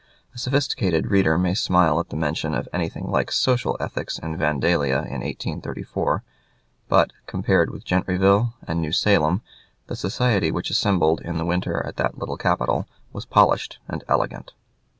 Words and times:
A 0.33 0.37
sophisticated 0.39 1.11
reader 1.11 1.37
may 1.37 1.53
smile 1.53 1.99
at 1.99 2.09
the 2.09 2.15
mention 2.15 2.55
of 2.55 2.67
anything 2.73 3.11
like 3.11 3.31
social 3.31 3.77
ethics 3.79 4.17
in 4.17 4.35
Vandalia 4.35 4.97
in 5.05 5.21
1834; 5.21 6.23
but, 6.89 7.13
compared 7.27 7.69
with 7.69 7.85
Gentryville 7.85 8.55
and 8.67 8.81
New 8.81 8.93
Salem, 8.93 9.43
the 9.85 9.95
society 9.95 10.49
which 10.49 10.71
assembled 10.71 11.21
in 11.21 11.37
the 11.37 11.45
winter 11.45 11.85
at 11.85 11.97
that 11.97 12.17
little 12.17 12.35
capital 12.37 12.87
was 13.13 13.25
polished 13.25 13.77
and 13.87 14.03
elegant. 14.07 14.53